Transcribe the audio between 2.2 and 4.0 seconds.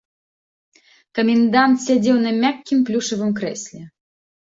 на мяккім плюшавым крэсле.